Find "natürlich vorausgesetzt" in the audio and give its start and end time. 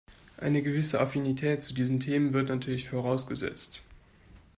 2.49-3.83